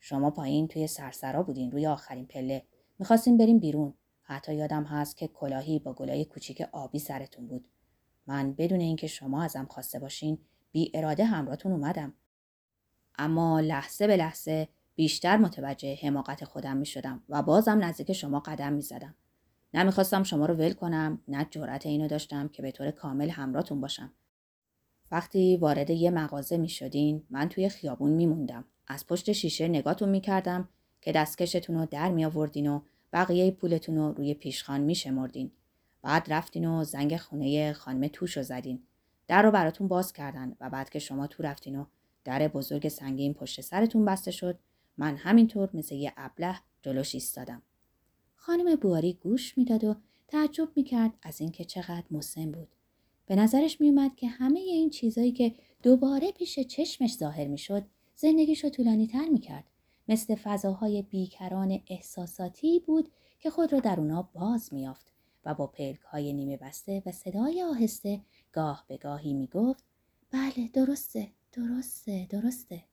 شما 0.00 0.30
پایین 0.30 0.68
توی 0.68 0.86
سرسرا 0.86 1.42
بودین 1.42 1.70
روی 1.70 1.86
آخرین 1.86 2.26
پله. 2.26 2.64
می‌خواستین 2.98 3.36
بریم 3.36 3.58
بیرون. 3.58 3.94
حتی 4.22 4.54
یادم 4.54 4.84
هست 4.84 5.16
که 5.16 5.28
کلاهی 5.28 5.78
با 5.78 5.92
گلای 5.92 6.24
کوچیک 6.24 6.60
آبی 6.72 6.98
سرتون 6.98 7.46
بود. 7.46 7.68
من 8.26 8.52
بدون 8.52 8.80
اینکه 8.80 9.06
شما 9.06 9.42
ازم 9.42 9.66
خواسته 9.70 9.98
باشین 9.98 10.38
بی 10.72 10.90
اراده 10.94 11.24
همراهتون 11.24 11.72
اومدم. 11.72 12.14
اما 13.18 13.60
لحظه 13.60 14.06
به 14.06 14.16
لحظه 14.16 14.68
بیشتر 14.98 15.36
متوجه 15.36 15.98
حماقت 16.02 16.44
خودم 16.44 16.76
می 16.76 16.86
شدم 16.86 17.22
و 17.28 17.42
بازم 17.42 17.84
نزدیک 17.84 18.12
شما 18.12 18.40
قدم 18.40 18.72
می 18.72 18.82
زدم. 18.82 19.14
نمی‌خواستم 19.74 20.22
شما 20.22 20.46
رو 20.46 20.54
ول 20.54 20.72
کنم 20.72 21.20
نه 21.28 21.46
جرأت 21.50 21.86
اینو 21.86 22.08
داشتم 22.08 22.48
که 22.48 22.62
به 22.62 22.70
طور 22.70 22.90
کامل 22.90 23.30
همراهتون 23.30 23.80
باشم. 23.80 24.12
وقتی 25.10 25.56
وارد 25.56 25.90
یه 25.90 26.10
مغازه 26.10 26.56
می 26.56 26.68
شدین 26.68 27.22
من 27.30 27.48
توی 27.48 27.68
خیابون 27.68 28.10
می 28.10 28.26
موندم. 28.26 28.64
از 28.86 29.06
پشت 29.06 29.32
شیشه 29.32 29.68
نگاتون 29.68 30.08
می 30.08 30.20
کردم 30.20 30.68
که 31.00 31.12
دستکشتون 31.12 31.76
رو 31.76 31.86
در 31.86 32.10
می 32.10 32.24
آوردین 32.24 32.66
و 32.66 32.80
بقیه 33.12 33.50
پولتون 33.50 33.96
رو 33.96 34.12
روی 34.12 34.34
پیشخان 34.34 34.80
می 34.80 34.94
شمردین. 34.94 35.50
بعد 36.02 36.26
رفتین 36.32 36.68
و 36.68 36.84
زنگ 36.84 37.16
خونه 37.16 37.72
خانم 37.72 38.08
توش 38.08 38.36
رو 38.36 38.42
زدین. 38.42 38.82
در 39.28 39.42
رو 39.42 39.50
براتون 39.50 39.88
باز 39.88 40.12
کردن 40.12 40.56
و 40.60 40.70
بعد 40.70 40.90
که 40.90 40.98
شما 40.98 41.26
تو 41.26 41.42
رفتین 41.42 41.78
و 41.78 41.84
در 42.24 42.48
بزرگ 42.48 42.88
سنگین 42.88 43.34
پشت 43.34 43.60
سرتون 43.60 44.04
بسته 44.04 44.30
شد 44.30 44.58
من 44.98 45.16
همینطور 45.16 45.70
مثل 45.74 45.94
یه 45.94 46.12
ابله 46.16 46.60
جلوش 46.82 47.14
ایستادم. 47.14 47.62
خانم 48.36 48.76
بواری 48.76 49.12
گوش 49.12 49.58
می‌داد 49.58 49.84
و 49.84 49.96
تعجب 50.28 50.68
می‌کرد 50.76 51.12
از 51.22 51.40
اینکه 51.40 51.64
چقدر 51.64 52.04
مسن 52.10 52.52
بود. 52.52 52.68
به 53.26 53.36
نظرش 53.36 53.80
میومد 53.80 54.16
که 54.16 54.28
همه 54.28 54.60
این 54.60 54.90
چیزایی 54.90 55.32
که 55.32 55.54
دوباره 55.82 56.32
پیش 56.32 56.58
چشمش 56.58 57.16
ظاهر 57.16 57.46
می‌شد 57.46 57.84
زندگیش 58.16 58.64
رو 58.64 58.70
طولانی 58.70 59.06
تر 59.06 59.28
می‌کرد. 59.28 59.64
مثل 60.08 60.34
فضاهای 60.34 61.02
بیکران 61.02 61.80
احساساتی 61.86 62.80
بود 62.80 63.08
که 63.40 63.50
خود 63.50 63.72
را 63.72 63.80
در 63.80 64.00
اونا 64.00 64.22
باز 64.22 64.74
میافت 64.74 65.06
و 65.44 65.54
با 65.54 65.66
پلک 65.66 66.00
های 66.00 66.32
نیمه 66.32 66.56
بسته 66.56 67.02
و 67.06 67.12
صدای 67.12 67.62
آهسته 67.62 68.20
گاه 68.52 68.84
به 68.88 68.96
گاهی 68.96 69.34
می‌گفت 69.34 69.84
بله 70.30 70.68
درسته 70.72 71.32
درسته 71.52 72.26
درسته 72.30 72.84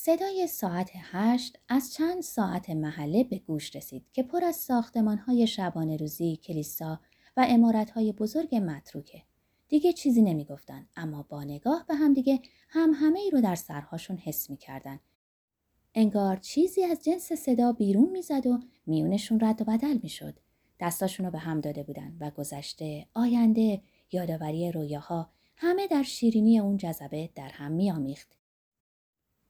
صدای 0.00 0.46
ساعت 0.46 0.90
هشت 0.94 1.58
از 1.68 1.92
چند 1.92 2.22
ساعت 2.22 2.70
محله 2.70 3.24
به 3.24 3.38
گوش 3.38 3.76
رسید 3.76 4.06
که 4.12 4.22
پر 4.22 4.44
از 4.44 4.56
ساختمان 4.56 5.18
های 5.18 5.46
شبانه 5.46 5.96
روزی، 5.96 6.36
کلیسا 6.36 7.00
و 7.36 7.46
امارت 7.48 7.90
های 7.90 8.12
بزرگ 8.12 8.54
متروکه. 8.54 9.22
دیگه 9.68 9.92
چیزی 9.92 10.22
نمی‌گفتن 10.22 10.88
اما 10.96 11.22
با 11.28 11.44
نگاه 11.44 11.84
به 11.88 11.94
هم 11.94 12.14
دیگه 12.14 12.40
هم 12.68 12.90
همه 12.94 13.18
ای 13.18 13.30
رو 13.30 13.40
در 13.40 13.54
سرهاشون 13.54 14.16
حس 14.16 14.50
می‌کردن. 14.50 15.00
انگار 15.94 16.36
چیزی 16.36 16.84
از 16.84 17.04
جنس 17.04 17.32
صدا 17.32 17.72
بیرون 17.72 18.10
می‌زد 18.10 18.46
و 18.46 18.60
میونشون 18.86 19.40
رد 19.40 19.62
و 19.62 19.64
بدل 19.64 19.98
می‌شد. 20.02 20.38
دستاشون 20.80 21.26
رو 21.26 21.32
به 21.32 21.38
هم 21.38 21.60
داده 21.60 21.82
بودن 21.82 22.16
و 22.20 22.30
گذشته، 22.30 23.06
آینده، 23.14 23.82
یادآوری 24.12 24.72
رویاها 24.72 25.30
همه 25.56 25.86
در 25.86 26.02
شیرینی 26.02 26.58
اون 26.58 26.76
جذبه 26.76 27.30
در 27.34 27.48
هم 27.48 27.72
میآمیخت. 27.72 28.37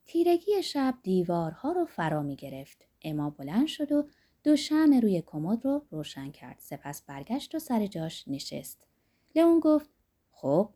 تیرگی 0.08 0.62
شب 0.62 0.94
دیوارها 1.02 1.72
رو 1.72 1.84
فرا 1.84 2.22
می 2.22 2.36
گرفت. 2.36 2.84
اما 3.02 3.30
بلند 3.30 3.66
شد 3.66 3.92
و 3.92 4.08
دو 4.44 4.56
شم 4.56 4.94
روی 5.02 5.22
کمد 5.26 5.64
رو 5.64 5.86
روشن 5.90 6.30
کرد. 6.30 6.56
سپس 6.58 7.02
برگشت 7.02 7.54
و 7.54 7.58
سر 7.58 7.86
جاش 7.86 8.28
نشست. 8.28 8.86
لئون 9.34 9.60
گفت 9.60 9.90
خب 10.30 10.70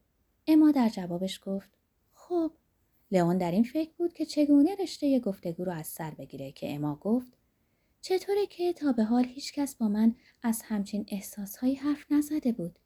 اما 0.46 0.70
در 0.70 0.88
جوابش 0.88 1.40
گفت 1.44 1.70
خب 2.14 2.52
لئون 3.10 3.38
در 3.38 3.50
این 3.50 3.64
فکر 3.64 3.90
بود 3.98 4.12
که 4.12 4.26
چگونه 4.26 4.74
رشته 4.74 5.20
گفتگو 5.20 5.64
رو 5.64 5.72
از 5.72 5.86
سر 5.86 6.10
بگیره 6.10 6.52
که 6.52 6.74
اما 6.74 6.94
گفت 6.94 7.32
چطوره 8.00 8.46
که 8.46 8.72
تا 8.72 8.92
به 8.92 9.04
حال 9.04 9.24
هیچکس 9.24 9.74
با 9.74 9.88
من 9.88 10.14
از 10.42 10.62
همچین 10.62 11.04
احساسهایی 11.08 11.74
حرف 11.74 12.12
نزده 12.12 12.52
بود 12.52 12.78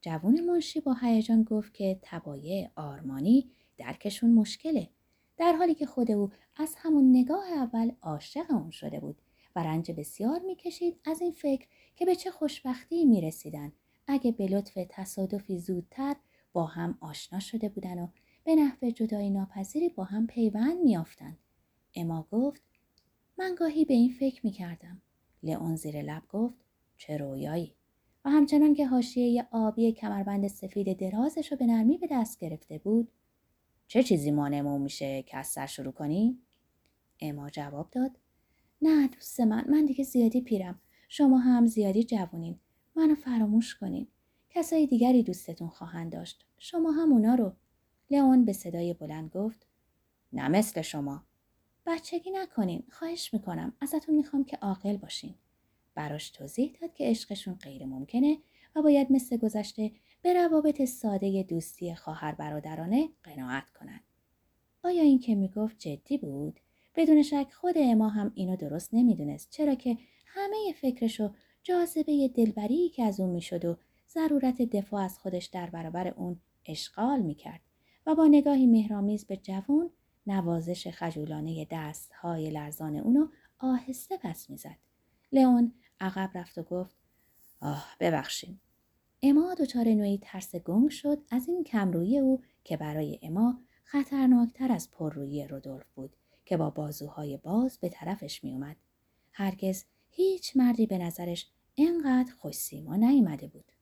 جوون 0.00 0.40
منشی 0.40 0.80
با 0.80 0.96
هیجان 1.02 1.42
گفت 1.42 1.74
که 1.74 1.98
تبایع 2.02 2.70
آرمانی 2.76 3.50
درکشون 3.78 4.32
مشکله 4.32 4.88
در 5.40 5.52
حالی 5.52 5.74
که 5.74 5.86
خود 5.86 6.10
او 6.10 6.30
از 6.56 6.74
همون 6.78 7.10
نگاه 7.10 7.52
اول 7.52 7.92
عاشق 8.02 8.50
اون 8.50 8.70
شده 8.70 9.00
بود 9.00 9.22
و 9.56 9.62
رنج 9.62 9.92
بسیار 9.92 10.40
می‌کشید 10.40 11.00
از 11.04 11.20
این 11.20 11.32
فکر 11.32 11.66
که 11.96 12.04
به 12.04 12.14
چه 12.14 12.30
خوشبختی 12.30 13.04
می‌رسیدن. 13.04 13.72
اگه 14.06 14.32
به 14.32 14.46
لطف 14.46 14.78
تصادفی 14.88 15.58
زودتر 15.58 16.16
با 16.52 16.64
هم 16.64 16.98
آشنا 17.00 17.40
شده 17.40 17.68
بودن 17.68 17.98
و 17.98 18.08
به 18.44 18.54
نحو 18.54 18.90
جدایی 18.90 19.30
ناپذیری 19.30 19.88
با 19.88 20.04
هم 20.04 20.26
پیوند 20.26 20.78
میافتند 20.84 21.38
اما 21.94 22.26
گفت 22.30 22.62
من 23.38 23.54
گاهی 23.54 23.84
به 23.84 23.94
این 23.94 24.10
فکر 24.10 24.40
می‌کردم. 24.46 25.02
لئون 25.42 25.76
زیر 25.76 26.02
لب 26.02 26.22
گفت 26.28 26.64
چه 26.98 27.16
رویایی. 27.16 27.74
و 28.24 28.30
همچنان 28.30 28.74
که 28.74 28.86
حاشیه 28.86 29.48
آبی 29.50 29.92
کمربند 29.92 30.48
سفید 30.48 30.96
درازش 30.96 31.52
رو 31.52 31.58
به 31.58 31.66
نرمی 31.66 31.98
به 31.98 32.08
دست 32.10 32.40
گرفته 32.40 32.78
بود 32.78 33.08
چه 33.90 34.02
چیزی 34.02 34.30
مانعمون 34.30 34.82
میشه 34.82 35.22
که 35.22 35.36
از 35.36 35.46
سر 35.46 35.66
شروع 35.66 35.92
کنی؟ 35.92 36.38
اما 37.20 37.50
جواب 37.50 37.90
داد 37.90 38.18
نه 38.82 39.08
دوست 39.08 39.40
من 39.40 39.70
من 39.70 39.84
دیگه 39.84 40.04
زیادی 40.04 40.40
پیرم. 40.40 40.80
شما 41.08 41.38
هم 41.38 41.66
زیادی 41.66 42.04
جوونین. 42.04 42.58
منو 42.96 43.14
فراموش 43.14 43.74
کنین. 43.74 44.08
کسای 44.50 44.86
دیگری 44.86 45.22
دوستتون 45.22 45.68
خواهند 45.68 46.12
داشت. 46.12 46.46
شما 46.58 46.90
هم 46.90 47.12
اونا 47.12 47.34
رو. 47.34 47.52
لئون 48.10 48.44
به 48.44 48.52
صدای 48.52 48.94
بلند 48.94 49.30
گفت 49.30 49.66
نه 50.32 50.48
مثل 50.48 50.82
شما. 50.82 51.24
بچگی 51.86 52.30
نکنین. 52.30 52.82
خواهش 52.90 53.34
می‌کنم. 53.34 53.72
ازتون 53.80 54.14
می‌خوام 54.14 54.44
که 54.44 54.56
عاقل 54.56 54.96
باشین. 54.96 55.34
براش 55.94 56.30
توضیح 56.30 56.76
داد 56.80 56.94
که 56.94 57.04
عشقشون 57.04 57.54
غیر 57.54 57.84
ممکنه 57.84 58.38
و 58.76 58.82
باید 58.82 59.12
مثل 59.12 59.36
گذشته 59.36 59.92
به 60.22 60.32
روابط 60.32 60.84
ساده 60.84 61.42
دوستی 61.42 61.94
خواهر 61.94 62.34
برادرانه 62.34 63.08
قناعت 63.22 63.70
کنند. 63.70 64.00
آیا 64.84 65.02
این 65.02 65.18
که 65.18 65.34
می‌گفت 65.34 65.78
جدی 65.78 66.18
بود؟ 66.18 66.60
بدون 66.94 67.22
شک 67.22 67.52
خود 67.52 67.74
اما 67.78 68.08
هم 68.08 68.32
اینو 68.34 68.56
درست 68.56 68.94
نمی‌دونست 68.94 69.50
چرا 69.50 69.74
که 69.74 69.98
همه 70.26 70.72
فکرشو 70.80 71.34
جاذبه 71.62 72.28
دلبری 72.28 72.88
که 72.88 73.04
از 73.04 73.20
اون 73.20 73.30
می‌شد 73.30 73.64
و 73.64 73.76
ضرورت 74.08 74.62
دفاع 74.62 75.02
از 75.02 75.18
خودش 75.18 75.46
در 75.46 75.70
برابر 75.70 76.08
اون 76.08 76.40
اشغال 76.66 77.22
می‌کرد 77.22 77.60
و 78.06 78.14
با 78.14 78.26
نگاهی 78.26 78.66
مهرامیز 78.66 79.24
به 79.24 79.36
جوون 79.36 79.90
نوازش 80.26 80.88
خجولانه 80.88 81.66
های 82.22 82.50
لرزان 82.50 82.96
اونو 82.96 83.28
آهسته 83.58 84.18
پس 84.22 84.50
می‌زد. 84.50 84.76
لئون 85.32 85.72
عقب 86.00 86.30
رفت 86.34 86.58
و 86.58 86.62
گفت 86.62 86.96
آه 87.60 87.96
ببخشید 88.00 88.60
اما 89.22 89.54
دچار 89.54 89.88
نوعی 89.88 90.18
ترس 90.22 90.54
گنگ 90.56 90.90
شد 90.90 91.22
از 91.30 91.48
این 91.48 91.64
کمرویی 91.64 92.18
او 92.18 92.42
که 92.64 92.76
برای 92.76 93.18
اما 93.22 93.60
خطرناکتر 93.84 94.72
از 94.72 94.90
پررویی 94.90 95.46
رودولف 95.46 95.90
بود 95.94 96.16
که 96.44 96.56
با 96.56 96.70
بازوهای 96.70 97.36
باز 97.36 97.78
به 97.78 97.88
طرفش 97.88 98.44
میومد 98.44 98.76
هرگز 99.32 99.84
هیچ 100.10 100.56
مردی 100.56 100.86
به 100.86 100.98
نظرش 100.98 101.46
اینقدر 101.74 102.34
خوش 102.34 102.54
سیما 102.54 102.96
نیامده 102.96 103.48
بود. 103.48 103.72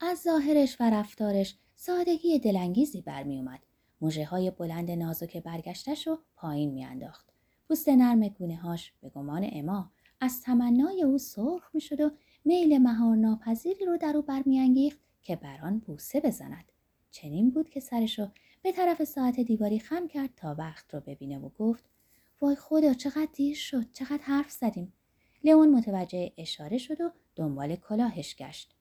از 0.00 0.18
ظاهرش 0.18 0.76
و 0.80 0.90
رفتارش 0.90 1.56
سادگی 1.74 2.38
دلانگیزی 2.38 3.02
برمیومد 3.02 3.60
موجه 4.00 4.24
های 4.24 4.50
بلند 4.50 4.90
نازک 4.90 5.36
برگشتش 5.36 6.06
رو 6.06 6.18
پایین 6.36 6.70
میانداخت. 6.70 7.32
پوست 7.68 7.88
نرم 7.88 8.28
گونه 8.28 8.56
هاش 8.56 8.92
به 9.00 9.08
گمان 9.08 9.48
اما 9.52 9.90
از 10.20 10.42
تمنای 10.42 11.02
او 11.02 11.18
سرخ 11.18 11.70
می‌شد 11.74 12.00
و 12.00 12.10
میل 12.44 12.78
مهار 12.78 13.16
ناپذیری 13.16 13.84
رو 13.84 13.96
در 13.96 14.16
او 14.16 14.22
برمیانگیخت 14.22 14.98
که 15.22 15.36
بر 15.36 15.58
آن 15.62 15.78
بوسه 15.78 16.20
بزند. 16.20 16.72
چنین 17.10 17.50
بود 17.50 17.70
که 17.70 17.80
سرش 17.80 18.18
رو 18.18 18.28
به 18.62 18.72
طرف 18.72 19.04
ساعت 19.04 19.40
دیواری 19.40 19.78
خم 19.78 20.08
کرد 20.08 20.30
تا 20.36 20.54
وقت 20.58 20.94
رو 20.94 21.00
ببینه 21.00 21.38
و 21.38 21.48
گفت 21.48 21.84
وای 22.40 22.56
خدا 22.56 22.94
چقدر 22.94 23.28
دیر 23.32 23.56
شد 23.56 23.92
چقدر 23.92 24.22
حرف 24.22 24.50
زدیم. 24.50 24.92
لئون 25.44 25.68
متوجه 25.68 26.32
اشاره 26.36 26.78
شد 26.78 27.00
و 27.00 27.10
دنبال 27.36 27.76
کلاهش 27.76 28.36
گشت. 28.36 28.74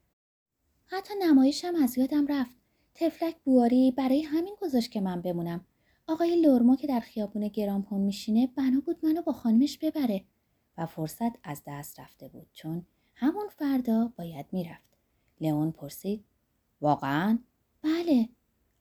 حتی 0.85 1.13
نمایشم 1.21 1.75
از 1.75 1.97
یادم 1.97 2.27
رفت. 2.27 2.55
تفلک 2.95 3.35
بواری 3.43 3.91
برای 3.91 4.21
همین 4.21 4.55
گذاشت 4.61 4.91
که 4.91 5.01
من 5.01 5.21
بمونم. 5.21 5.65
آقای 6.07 6.41
لورمو 6.41 6.75
که 6.75 6.87
در 6.87 6.99
خیابون 6.99 7.47
گرامپون 7.47 8.01
میشینه 8.01 8.47
بنا 8.47 8.79
بود 8.85 9.05
منو 9.05 9.21
با 9.21 9.33
خانمش 9.33 9.77
ببره 9.77 10.25
و 10.77 10.85
فرصت 10.85 11.31
از 11.43 11.61
دست 11.67 11.99
رفته 11.99 12.27
بود. 12.27 12.47
چون 12.53 12.85
همون 13.21 13.47
فردا 13.49 14.13
باید 14.17 14.45
می‌رفت. 14.51 14.97
لئون 15.41 15.71
پرسید 15.71 16.25
واقعا؟ 16.81 17.39
بله. 17.81 18.29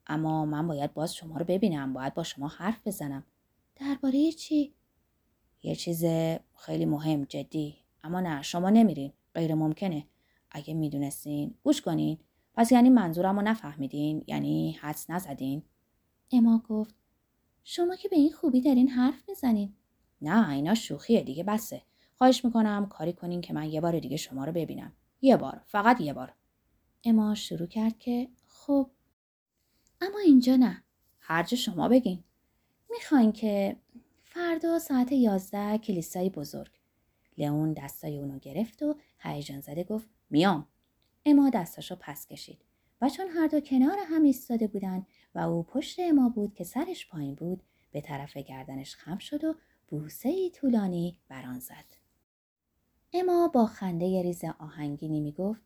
اما 0.07 0.45
من 0.45 0.69
باید 0.69 0.95
باز 0.95 1.15
شما 1.15 1.37
رو 1.37 1.45
ببینم. 1.45 1.93
باید 1.93 2.15
با 2.15 2.23
شما 2.23 2.49
حرف 2.49 2.87
بزنم. 2.87 3.25
درباره 3.77 4.33
چی؟ 4.33 4.75
یه 5.63 5.75
چیز 5.75 6.05
خیلی 6.57 6.85
مهم 6.85 7.25
جدی. 7.25 7.77
اما 8.03 8.21
نه 8.21 8.43
شما 8.43 8.71
نمیرین. 8.71 9.13
غیر 9.35 9.55
ممکنه. 9.55 10.07
اگه 10.51 10.75
می‌دونستین 10.75 11.55
گوش 11.63 11.83
کنین 11.83 12.19
پس 12.55 12.73
یعنی 12.73 12.91
منظورم 12.91 13.37
رو 13.37 13.43
نفهمیدین 13.43 14.25
یعنی 14.27 14.73
حدس 14.73 15.11
نزدین 15.11 15.63
اما 16.33 16.63
گفت 16.69 16.95
شما 17.65 17.97
که 17.97 18.09
به 18.09 18.17
این 18.17 18.33
خوبی 18.33 18.61
دارین 18.61 18.89
حرف 18.89 19.29
می‌زنین 19.29 19.75
نه 20.23 20.51
اینا 20.51 20.75
شوخیه 20.75 21.23
دیگه 21.23 21.45
بسه 21.45 21.83
خواهش 22.19 22.45
می‌کنم 22.45 22.87
کاری 22.87 23.13
کنین 23.13 23.41
که 23.41 23.53
من 23.53 23.71
یه 23.71 23.81
بار 23.81 23.99
دیگه 23.99 24.17
شما 24.17 24.45
رو 24.45 24.53
ببینم. 24.53 24.93
یه 25.21 25.37
بار 25.37 25.61
فقط 25.67 26.01
یه 26.01 26.13
بار. 26.13 26.35
اما 27.05 27.35
شروع 27.35 27.67
کرد 27.67 27.99
که 27.99 28.29
خب 28.47 28.91
اما 30.01 30.19
اینجا 30.19 30.57
نه. 30.57 30.85
هر 31.21 31.43
جا 31.43 31.57
شما 31.57 31.89
بگین. 31.89 32.25
می‌خواین 32.91 33.33
که 33.33 33.77
فردا 34.23 34.79
ساعت 34.79 35.13
یازده 35.13 35.79
کلیسای 35.79 36.31
بزرگ. 36.31 36.71
لئون 37.39 37.73
دستای 37.73 38.19
اونو 38.19 38.39
گرفت 38.39 38.83
و 38.83 38.97
هیجان 39.19 39.61
زده 39.61 39.85
گفت 39.85 40.09
میام. 40.31 40.67
اما 41.27 41.51
دستاشو 41.51 41.97
پس 42.01 42.27
کشید. 42.27 42.65
و 43.01 43.09
چون 43.09 43.27
هر 43.29 43.47
دو 43.47 43.61
کنار 43.61 43.99
هم 44.05 44.23
ایستاده 44.23 44.67
بودن 44.67 45.07
و 45.35 45.39
او 45.39 45.63
پشت 45.63 46.01
اما 46.01 46.29
بود 46.29 46.55
که 46.55 46.65
سرش 46.65 47.09
پایین 47.09 47.35
بود 47.35 47.63
به 47.91 48.01
طرف 48.01 48.37
گردنش 48.37 48.97
خم 48.97 49.19
شد 49.19 49.45
و 49.45 49.55
بوسه 49.89 50.29
ای 50.29 50.51
طولانی 50.51 51.19
بران 51.29 51.59
زد. 51.59 51.98
اما 53.13 53.49
با 53.49 53.67
خنده 53.67 54.23
ریز 54.23 54.45
آهنگینی 54.59 55.21
می‌گفت 55.21 55.63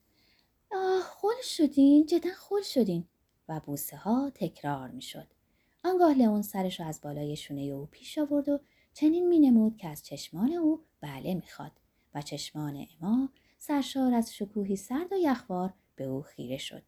آه 0.72 1.02
خول 1.02 1.42
شدین 1.42 2.06
جدا 2.06 2.30
خول 2.38 2.62
شدین 2.62 3.04
و 3.48 3.60
بوسه 3.60 3.96
ها 3.96 4.30
تکرار 4.34 4.90
می‌شد. 4.90 5.26
آنگاه 5.84 6.14
لئون 6.14 6.42
سرش 6.42 6.80
را 6.80 6.86
از 6.86 7.00
بالای 7.00 7.36
شونه 7.36 7.60
او 7.60 7.86
پیش 7.86 8.18
آورد 8.18 8.48
و 8.48 8.60
چنین 8.94 9.28
مینمود 9.28 9.76
که 9.76 9.88
از 9.88 10.04
چشمان 10.04 10.52
او 10.52 10.80
بله 11.00 11.34
می‌خواد 11.34 11.72
و 12.14 12.22
چشمان 12.22 12.86
اما 13.00 13.28
سرشار 13.58 14.14
از 14.14 14.34
شکوهی 14.34 14.76
سرد 14.76 15.12
و 15.12 15.16
یخوار 15.16 15.74
به 15.96 16.04
او 16.04 16.22
خیره 16.22 16.58
شد. 16.58 16.82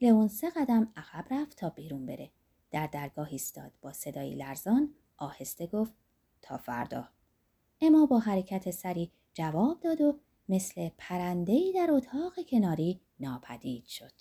لئون 0.00 0.28
سه 0.28 0.50
قدم 0.50 0.92
عقب 0.96 1.26
رفت 1.30 1.56
تا 1.56 1.70
بیرون 1.70 2.06
بره. 2.06 2.30
در 2.70 2.86
درگاه 2.86 3.28
ایستاد. 3.28 3.72
با 3.80 3.92
صدایی 3.92 4.34
لرزان 4.34 4.94
آهسته 5.16 5.66
گفت 5.66 5.94
تا 6.42 6.56
فردا. 6.56 7.08
اما 7.80 8.06
با 8.06 8.18
حرکت 8.18 8.70
سری 8.70 9.10
جواب 9.36 9.80
داد 9.80 10.00
و 10.00 10.18
مثل 10.48 10.88
پرندهی 10.98 11.72
در 11.72 11.88
اتاق 11.90 12.32
کناری 12.50 13.00
ناپدید 13.20 13.86
شد. 13.86 14.12